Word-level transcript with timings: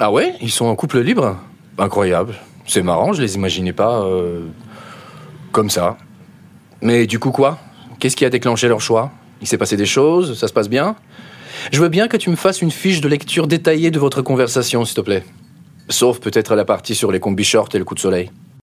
Ah 0.00 0.12
ouais? 0.12 0.34
Ils 0.40 0.50
sont 0.50 0.66
en 0.66 0.76
couple 0.76 1.00
libre? 1.00 1.36
Incroyable. 1.76 2.36
C'est 2.66 2.82
marrant, 2.82 3.12
je 3.12 3.20
les 3.20 3.34
imaginais 3.34 3.72
pas 3.72 4.02
euh, 4.02 4.46
comme 5.50 5.70
ça. 5.70 5.96
Mais 6.80 7.06
du 7.06 7.18
coup 7.18 7.32
quoi? 7.32 7.58
Qu'est-ce 7.98 8.14
qui 8.14 8.24
a 8.24 8.30
déclenché 8.30 8.68
leur 8.68 8.80
choix? 8.80 9.10
Il 9.40 9.48
s'est 9.48 9.58
passé 9.58 9.76
des 9.76 9.86
choses? 9.86 10.38
Ça 10.38 10.46
se 10.46 10.52
passe 10.52 10.68
bien? 10.68 10.94
Je 11.72 11.80
veux 11.80 11.88
bien 11.88 12.06
que 12.06 12.16
tu 12.16 12.30
me 12.30 12.36
fasses 12.36 12.62
une 12.62 12.70
fiche 12.70 13.00
de 13.00 13.08
lecture 13.08 13.48
détaillée 13.48 13.90
de 13.90 13.98
votre 13.98 14.22
conversation, 14.22 14.84
s'il 14.84 14.94
te 14.94 15.00
plaît. 15.00 15.24
Sauf 15.88 16.20
peut-être 16.20 16.54
la 16.54 16.64
partie 16.64 16.94
sur 16.94 17.10
les 17.10 17.18
combis 17.18 17.44
shorts 17.44 17.70
et 17.74 17.78
le 17.78 17.84
coup 17.84 17.94
de 17.94 18.00
soleil. 18.00 18.30